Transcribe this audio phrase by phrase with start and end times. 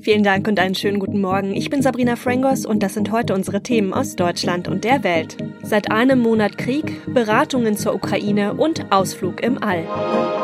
[0.00, 1.54] Vielen Dank und einen schönen guten Morgen.
[1.54, 5.36] Ich bin Sabrina Frangos und das sind heute unsere Themen aus Deutschland und der Welt.
[5.62, 10.37] Seit einem Monat Krieg, Beratungen zur Ukraine und Ausflug im All.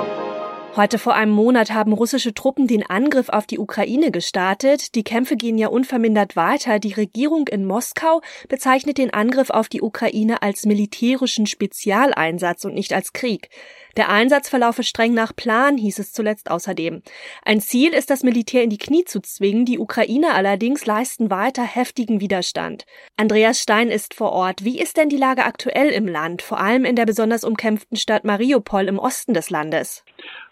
[0.77, 4.97] Heute vor einem Monat haben russische Truppen den Angriff auf die Ukraine gestartet.
[4.97, 6.81] Die Kämpfe gehen ja unvermindert weiter.
[6.81, 12.93] Die Regierung in Moskau bezeichnet den Angriff auf die Ukraine als militärischen Spezialeinsatz und nicht
[12.93, 13.51] als Krieg.
[13.97, 17.02] Der Einsatz verlaufe streng nach Plan, hieß es zuletzt außerdem.
[17.45, 19.66] Ein Ziel ist, das Militär in die Knie zu zwingen.
[19.66, 22.84] Die Ukrainer allerdings leisten weiter heftigen Widerstand.
[23.17, 24.65] Andreas Stein ist vor Ort.
[24.65, 28.25] Wie ist denn die Lage aktuell im Land, vor allem in der besonders umkämpften Stadt
[28.25, 30.03] Mariupol im Osten des Landes?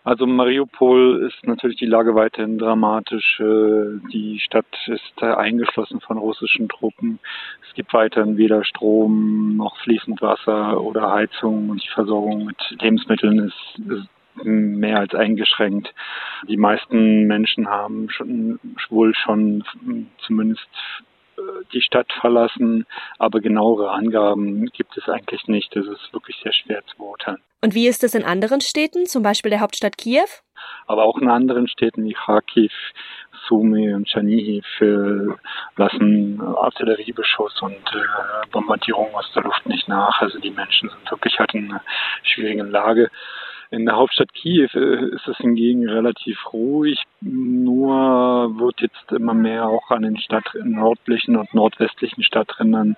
[0.05, 3.39] Also Mariupol ist natürlich die Lage weiterhin dramatisch.
[3.39, 7.21] Äh, die Stadt ist eingeschlossen von russischen Truppen.
[7.69, 13.39] Es gibt weiterhin weder Strom noch fließend Wasser oder Heizung und die Versorgung mit Lebensmitteln
[13.39, 14.09] ist, ist
[14.45, 15.95] mehr als eingeschränkt.
[16.49, 19.63] Die meisten Menschen haben schon, wohl schon
[20.27, 20.69] zumindest
[21.73, 22.87] die Stadt verlassen,
[23.19, 25.75] aber genauere Angaben gibt es eigentlich nicht.
[25.75, 27.39] Das ist wirklich sehr schwer zu beurteilen.
[27.65, 30.27] Und wie ist es in anderen Städten, zum Beispiel der Hauptstadt Kiew?
[30.87, 32.73] Aber auch in anderen Städten wie Kharkiv,
[33.47, 35.29] Sumy und Chernihiv äh,
[35.77, 40.21] lassen Artilleriebeschuss und äh, Bombardierung aus der Luft nicht nach.
[40.21, 41.83] Also die Menschen sind wirklich halt in einer
[42.23, 43.11] schwierigen Lage.
[43.73, 49.67] In der Hauptstadt Kiew äh, ist es hingegen relativ ruhig, nur wird jetzt immer mehr
[49.67, 52.97] auch an den Stadt nördlichen und nordwestlichen Stadträndern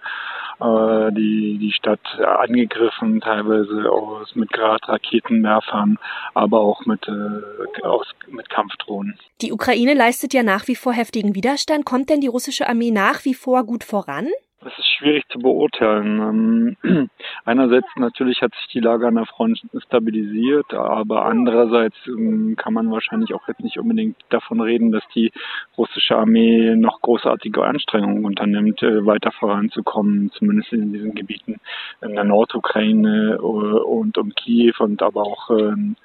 [0.61, 5.97] äh, die, die Stadt angegriffen, teilweise aus, mit Grad-Raketenwerfern,
[6.35, 9.17] aber auch mit, äh, aus, mit Kampfdrohnen.
[9.43, 11.85] Die Ukraine leistet ja nach wie vor heftigen Widerstand.
[11.85, 14.27] Kommt denn die russische Armee nach wie vor gut voran?
[14.65, 16.77] Das ist schwierig zu beurteilen.
[16.83, 17.11] Ähm,
[17.45, 22.91] einerseits natürlich hat sich die Lage an der Front stabilisiert, aber andererseits ähm, kann man
[22.91, 25.33] wahrscheinlich auch jetzt nicht unbedingt davon reden, dass die
[25.77, 31.61] russische Armee noch großartige Anstrengungen unternimmt, äh, weiter voranzukommen, zumindest in diesen Gebieten
[32.01, 35.97] in der Nordukraine äh, und um Kiew und aber auch ähm,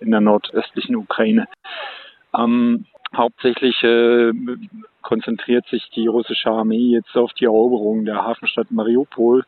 [0.00, 1.46] in der nordöstlichen Ukraine.
[2.36, 4.32] Ähm, hauptsächlich äh,
[5.02, 9.44] konzentriert sich die russische Armee jetzt auf die Eroberung der Hafenstadt Mariupol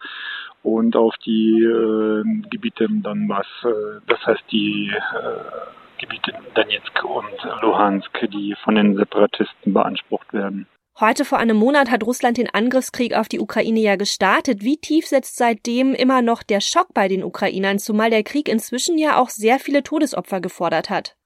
[0.63, 7.63] und auf die äh, Gebiete im Donbass, äh, das heißt die äh, Gebiete Donetsk und
[7.63, 10.67] Luhansk, die von den Separatisten beansprucht werden.
[11.01, 14.63] Heute vor einem Monat hat Russland den Angriffskrieg auf die Ukraine ja gestartet.
[14.63, 18.99] Wie tief setzt seitdem immer noch der Schock bei den Ukrainern, zumal der Krieg inzwischen
[18.99, 21.17] ja auch sehr viele Todesopfer gefordert hat?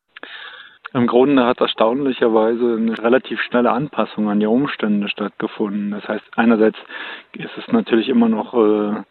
[0.93, 5.91] Im Grunde hat erstaunlicherweise eine relativ schnelle Anpassung an die Umstände stattgefunden.
[5.91, 6.79] Das heißt, einerseits
[7.33, 9.03] ist es natürlich immer noch äh,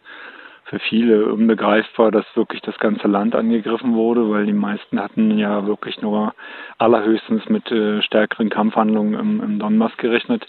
[0.64, 5.66] für viele unbegreifbar, dass wirklich das ganze Land angegriffen wurde, weil die meisten hatten ja
[5.66, 6.34] wirklich nur
[6.78, 10.46] allerhöchstens mit äh, stärkeren Kampfhandlungen im, im Donbass gerechnet.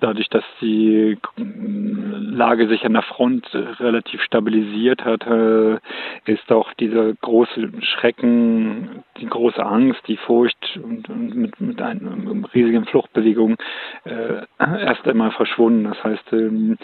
[0.00, 5.78] Dadurch, dass die Lage sich an der Front relativ stabilisiert hat, äh,
[6.24, 12.86] ist auch dieser große Schrecken, die große Angst, die Furcht und, mit, mit einer riesigen
[12.86, 13.56] Fluchtbewegung
[14.04, 15.84] äh, erst einmal verschwunden.
[15.84, 16.78] Das heißt, ähm,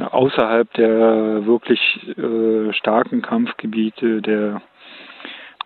[0.00, 1.80] außerhalb der wirklich
[2.18, 4.62] äh, starken Kampfgebiete, der,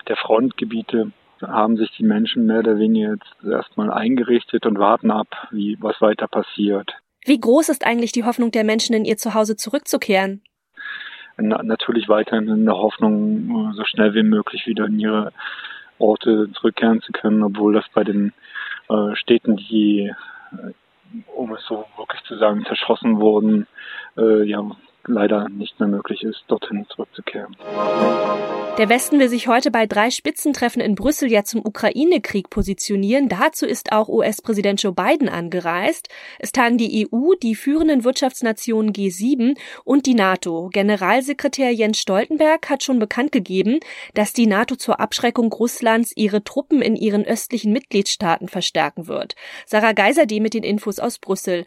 [0.09, 5.49] der Frontgebiete, haben sich die Menschen mehr oder weniger jetzt erstmal eingerichtet und warten ab,
[5.51, 6.95] wie was weiter passiert.
[7.25, 10.43] Wie groß ist eigentlich die Hoffnung der Menschen, in ihr Zuhause zurückzukehren?
[11.37, 15.33] Na, natürlich weiterhin in der Hoffnung, so schnell wie möglich wieder in ihre
[15.99, 18.33] Orte zurückkehren zu können, obwohl das bei den
[18.89, 20.13] äh, Städten, die,
[20.53, 20.73] äh,
[21.35, 23.67] um es so wirklich zu sagen, zerschossen wurden,
[24.17, 24.65] äh, ja
[25.07, 27.57] leider nicht mehr möglich ist, dorthin zurückzukehren.
[28.81, 33.29] Der Westen will sich heute bei drei Spitzentreffen in Brüssel ja zum Ukraine-Krieg positionieren.
[33.29, 36.09] Dazu ist auch US-Präsident Joe Biden angereist.
[36.39, 40.71] Es tagen die EU, die führenden Wirtschaftsnationen G7 und die NATO.
[40.73, 43.81] Generalsekretär Jens Stoltenberg hat schon bekannt gegeben,
[44.15, 49.35] dass die NATO zur Abschreckung Russlands ihre Truppen in ihren östlichen Mitgliedstaaten verstärken wird.
[49.67, 51.67] Sarah Geiser, die mit den Infos aus Brüssel.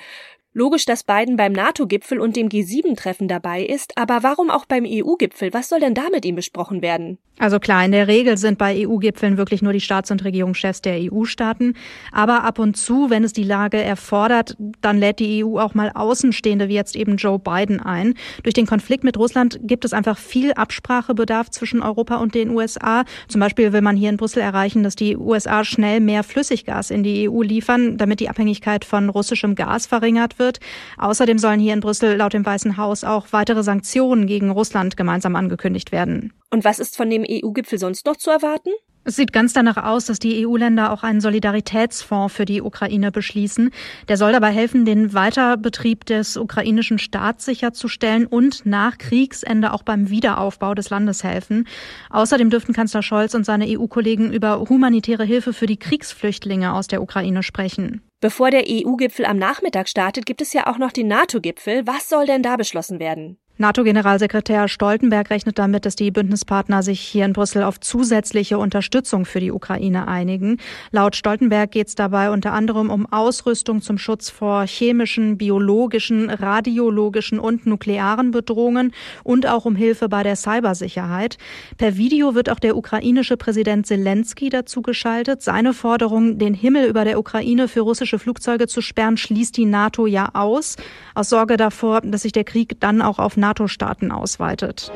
[0.56, 5.52] Logisch, dass Biden beim NATO-Gipfel und dem G7-Treffen dabei ist, aber warum auch beim EU-Gipfel?
[5.52, 7.18] Was soll denn da mit ihm besprochen werden?
[7.40, 11.12] Also klar, in der Regel sind bei EU-Gipfeln wirklich nur die Staats- und Regierungschefs der
[11.12, 11.74] EU-Staaten.
[12.12, 15.92] Aber ab und zu, wenn es die Lage erfordert, dann lädt die EU auch mal
[15.96, 18.14] Außenstehende wie jetzt eben Joe Biden ein.
[18.44, 23.06] Durch den Konflikt mit Russland gibt es einfach viel Absprachebedarf zwischen Europa und den USA.
[23.28, 27.02] Zum Beispiel will man hier in Brüssel erreichen, dass die USA schnell mehr Flüssiggas in
[27.02, 30.60] die EU liefern, damit die Abhängigkeit von russischem Gas verringert wird wird.
[30.98, 35.36] Außerdem sollen hier in Brüssel laut dem Weißen Haus auch weitere Sanktionen gegen Russland gemeinsam
[35.36, 36.34] angekündigt werden.
[36.52, 38.70] Und was ist von dem EU-Gipfel sonst noch zu erwarten?
[39.06, 43.72] Es sieht ganz danach aus, dass die EU-Länder auch einen Solidaritätsfonds für die Ukraine beschließen.
[44.08, 50.10] Der soll dabei helfen, den Weiterbetrieb des ukrainischen Staats sicherzustellen und nach Kriegsende auch beim
[50.10, 51.68] Wiederaufbau des Landes helfen.
[52.12, 57.02] Außerdem dürften Kanzler Scholz und seine EU-Kollegen über humanitäre Hilfe für die Kriegsflüchtlinge aus der
[57.02, 58.02] Ukraine sprechen.
[58.24, 61.86] Bevor der EU-Gipfel am Nachmittag startet, gibt es ja auch noch den NATO-Gipfel.
[61.86, 63.38] Was soll denn da beschlossen werden?
[63.60, 69.40] NATO-Generalsekretär Stoltenberg rechnet damit, dass die Bündnispartner sich hier in Brüssel auf zusätzliche Unterstützung für
[69.40, 70.58] die Ukraine einigen.
[70.90, 77.38] Laut Stoltenberg geht es dabei unter anderem um Ausrüstung zum Schutz vor chemischen, biologischen, radiologischen
[77.38, 78.92] und nuklearen Bedrohungen
[79.24, 81.38] und auch um Hilfe bei der Cybersicherheit.
[81.78, 85.44] Per Video wird auch der ukrainische Präsident Zelensky dazu geschaltet.
[85.44, 90.08] Seine Forderung, den Himmel über der Ukraine für russische Flugzeuge zu sperren, schließt die NATO
[90.08, 90.76] ja aus,
[91.14, 94.90] aus Sorge davor, dass sich der Krieg dann auch auf NATO-Staaten ausweitet.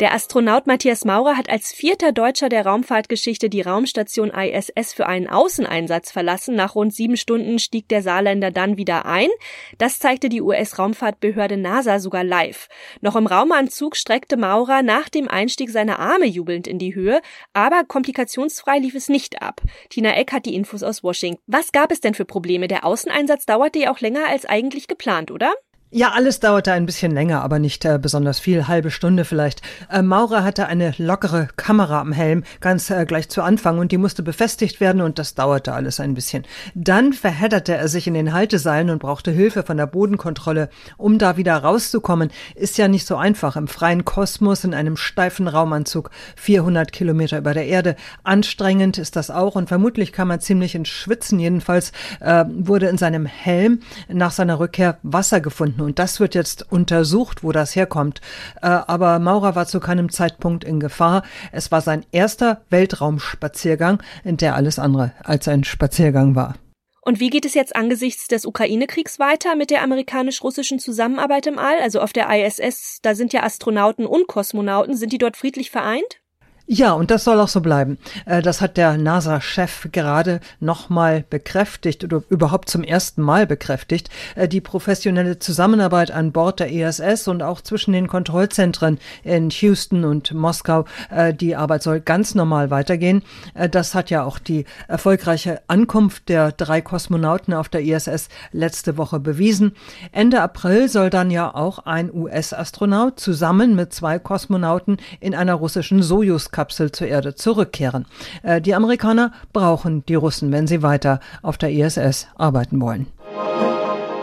[0.00, 5.28] Der Astronaut Matthias Maurer hat als vierter Deutscher der Raumfahrtgeschichte die Raumstation ISS für einen
[5.28, 6.54] Außeneinsatz verlassen.
[6.54, 9.28] Nach rund sieben Stunden stieg der Saarländer dann wieder ein.
[9.76, 12.68] Das zeigte die US-Raumfahrtbehörde NASA sogar live.
[13.02, 17.20] Noch im Raumanzug streckte Maurer nach dem Einstieg seine Arme jubelnd in die Höhe,
[17.52, 19.60] aber komplikationsfrei lief es nicht ab.
[19.90, 21.42] Tina Eck hat die Infos aus Washington.
[21.48, 22.68] Was gab es denn für Probleme?
[22.68, 25.52] Der Außeneinsatz dauerte ja auch länger als eigentlich geplant, oder?
[25.90, 29.62] Ja, alles dauerte ein bisschen länger, aber nicht äh, besonders viel, halbe Stunde vielleicht.
[29.90, 33.96] Äh, Maurer hatte eine lockere Kamera am Helm, ganz äh, gleich zu Anfang, und die
[33.96, 36.44] musste befestigt werden, und das dauerte alles ein bisschen.
[36.74, 40.68] Dann verhedderte er sich in den Halteseilen und brauchte Hilfe von der Bodenkontrolle.
[40.98, 45.48] Um da wieder rauszukommen, ist ja nicht so einfach im freien Kosmos in einem steifen
[45.48, 47.96] Raumanzug, 400 Kilometer über der Erde.
[48.24, 51.40] Anstrengend ist das auch, und vermutlich kam er ziemlich ins Schwitzen.
[51.40, 56.34] Jedenfalls äh, wurde in seinem Helm nach seiner Rückkehr Wasser gefunden gefunden und das wird
[56.34, 58.20] jetzt untersucht, wo das herkommt.
[58.62, 61.22] Äh, aber Maurer war zu keinem Zeitpunkt in Gefahr.
[61.52, 66.54] Es war sein erster Weltraumspaziergang, in der alles andere als ein Spaziergang war.
[67.02, 71.78] Und wie geht es jetzt angesichts des Ukraine-Kriegs weiter mit der amerikanisch-russischen Zusammenarbeit im All?
[71.80, 74.94] Also auf der ISS, da sind ja Astronauten und Kosmonauten.
[74.94, 76.20] Sind die dort friedlich vereint?
[76.70, 77.96] Ja, und das soll auch so bleiben.
[78.26, 84.10] Äh, das hat der NASA-Chef gerade nochmal bekräftigt oder überhaupt zum ersten Mal bekräftigt.
[84.34, 90.04] Äh, die professionelle Zusammenarbeit an Bord der ISS und auch zwischen den Kontrollzentren in Houston
[90.04, 93.22] und Moskau, äh, die Arbeit soll ganz normal weitergehen.
[93.70, 99.20] Das hat ja auch die erfolgreiche Ankunft der drei Kosmonauten auf der ISS letzte Woche
[99.20, 99.72] bewiesen.
[100.12, 106.02] Ende April soll dann ja auch ein US-Astronaut zusammen mit zwei Kosmonauten in einer russischen
[106.02, 108.04] Sojus Kapsel zur Erde zurückkehren.
[108.42, 113.06] Äh, die Amerikaner brauchen die Russen, wenn sie weiter auf der ISS arbeiten wollen.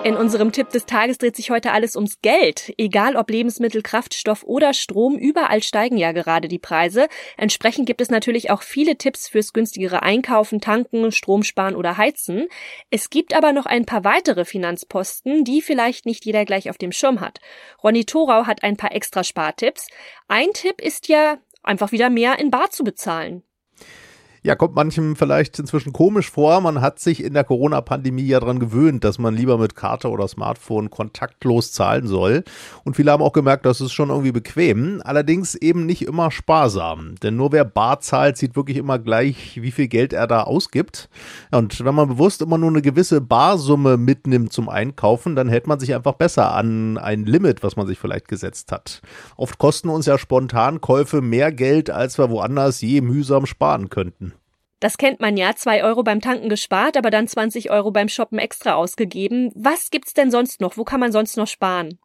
[0.05, 2.71] In unserem Tipp des Tages dreht sich heute alles ums Geld.
[2.77, 7.07] Egal ob Lebensmittel, Kraftstoff oder Strom, überall steigen ja gerade die Preise.
[7.37, 12.49] Entsprechend gibt es natürlich auch viele Tipps fürs günstigere Einkaufen, Tanken, Strom sparen oder Heizen.
[12.91, 16.91] Es gibt aber noch ein paar weitere Finanzposten, die vielleicht nicht jeder gleich auf dem
[16.91, 17.39] Schirm hat.
[17.83, 19.87] Ronny Thorau hat ein paar extra Spartipps.
[20.27, 23.43] Ein Tipp ist ja, einfach wieder mehr in Bar zu bezahlen.
[24.45, 26.61] Ja, kommt manchem vielleicht inzwischen komisch vor.
[26.61, 30.27] Man hat sich in der Corona-Pandemie ja daran gewöhnt, dass man lieber mit Karte oder
[30.27, 32.43] Smartphone kontaktlos zahlen soll.
[32.83, 35.01] Und viele haben auch gemerkt, das ist schon irgendwie bequem.
[35.03, 37.15] Allerdings eben nicht immer sparsam.
[37.23, 41.09] Denn nur wer bar zahlt, sieht wirklich immer gleich, wie viel Geld er da ausgibt.
[41.49, 45.79] Und wenn man bewusst immer nur eine gewisse Barsumme mitnimmt zum Einkaufen, dann hält man
[45.79, 49.01] sich einfach besser an ein Limit, was man sich vielleicht gesetzt hat.
[49.37, 54.34] Oft kosten uns ja spontan Käufe mehr Geld, als wir woanders je mühsam sparen könnten.
[54.79, 58.39] Das kennt man ja, zwei Euro beim Tanken gespart, aber dann 20 Euro beim Shoppen
[58.39, 59.51] extra ausgegeben.
[59.55, 60.77] Was gibt's denn sonst noch?
[60.77, 61.97] Wo kann man sonst noch sparen?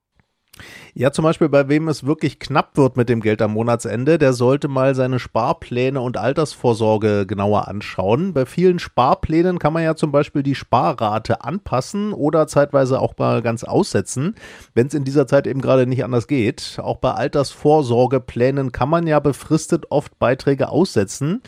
[0.94, 4.32] Ja, zum Beispiel bei wem es wirklich knapp wird mit dem Geld am Monatsende, der
[4.32, 8.34] sollte mal seine Sparpläne und Altersvorsorge genauer anschauen.
[8.34, 13.42] Bei vielen Sparplänen kann man ja zum Beispiel die Sparrate anpassen oder zeitweise auch mal
[13.42, 14.34] ganz aussetzen,
[14.74, 16.78] wenn es in dieser Zeit eben gerade nicht anders geht.
[16.82, 21.42] Auch bei Altersvorsorgeplänen kann man ja befristet oft Beiträge aussetzen.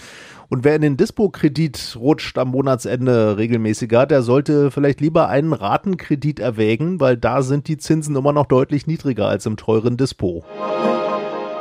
[0.52, 6.40] Und wer in den Dispo-Kredit rutscht am Monatsende regelmäßiger, der sollte vielleicht lieber einen Ratenkredit
[6.40, 10.44] erwägen, weil da sind die Zinsen immer noch deutlich niedriger als im teuren Dispo.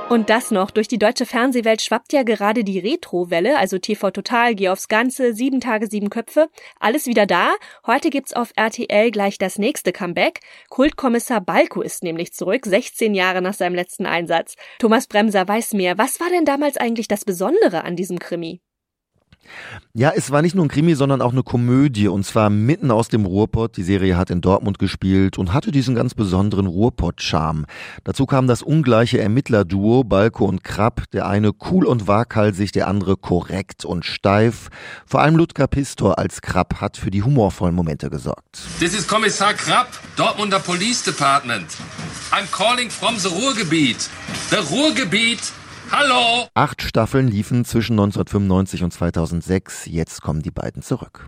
[0.09, 4.55] Und das noch, durch die deutsche Fernsehwelt schwappt ja gerade die Retro-Welle, also TV Total,
[4.55, 7.51] Geh aufs Ganze, sieben Tage, sieben Köpfe, alles wieder da.
[7.87, 10.41] Heute gibt's auf RTL gleich das nächste Comeback.
[10.69, 14.55] Kultkommissar Balko ist nämlich zurück, 16 Jahre nach seinem letzten Einsatz.
[14.79, 15.97] Thomas Bremser weiß mehr.
[15.97, 18.59] Was war denn damals eigentlich das Besondere an diesem Krimi?
[19.93, 23.09] Ja, es war nicht nur ein Krimi, sondern auch eine Komödie und zwar mitten aus
[23.09, 23.75] dem Ruhrpott.
[23.75, 27.65] Die Serie hat in Dortmund gespielt und hatte diesen ganz besonderen Ruhrpott-Charme.
[28.03, 33.17] Dazu kam das ungleiche Ermittlerduo Balko und Krapp, der eine cool und waghalsig, der andere
[33.17, 34.69] korrekt und steif.
[35.05, 38.61] Vor allem Ludger Pistor als Krapp hat für die humorvollen Momente gesorgt.
[38.79, 41.67] Das ist Kommissar Krapp, Dortmunder Police Department.
[42.31, 44.09] I'm calling from the Ruhrgebiet.
[44.49, 45.51] The Ruhrgebiet
[45.91, 46.47] Hallo!
[46.53, 49.87] Acht Staffeln liefen zwischen 1995 und 2006.
[49.87, 51.27] Jetzt kommen die beiden zurück.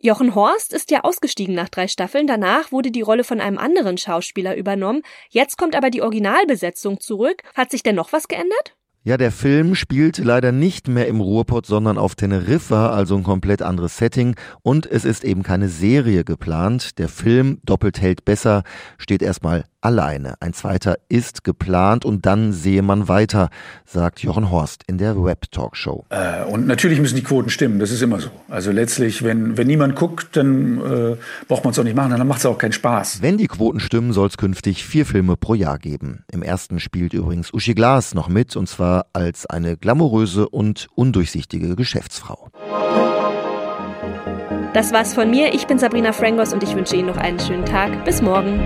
[0.00, 2.26] Jochen Horst ist ja ausgestiegen nach drei Staffeln.
[2.26, 5.02] Danach wurde die Rolle von einem anderen Schauspieler übernommen.
[5.28, 7.42] Jetzt kommt aber die Originalbesetzung zurück.
[7.54, 8.74] Hat sich denn noch was geändert?
[9.02, 13.62] Ja, der Film spielt leider nicht mehr im Ruhrpott, sondern auf Teneriffa, also ein komplett
[13.62, 14.36] anderes Setting.
[14.60, 16.98] Und es ist eben keine Serie geplant.
[16.98, 18.62] Der Film Doppelt hält besser
[18.98, 20.34] steht erstmal alleine.
[20.40, 23.48] Ein zweiter ist geplant und dann sehe man weiter,
[23.86, 26.04] sagt Jochen Horst in der Web-Talkshow.
[26.10, 28.28] Äh, und natürlich müssen die Quoten stimmen, das ist immer so.
[28.50, 31.16] Also letztlich, wenn, wenn niemand guckt, dann äh,
[31.48, 33.22] braucht man es auch nicht machen, dann macht es auch keinen Spaß.
[33.22, 36.24] Wenn die Quoten stimmen, soll es künftig vier Filme pro Jahr geben.
[36.30, 41.76] Im ersten spielt übrigens Uschi Glas noch mit und zwar als eine glamouröse und undurchsichtige
[41.76, 42.48] Geschäftsfrau.
[44.72, 45.52] Das war's von mir.
[45.52, 48.04] Ich bin Sabrina Frangos und ich wünsche Ihnen noch einen schönen Tag.
[48.04, 48.60] Bis morgen.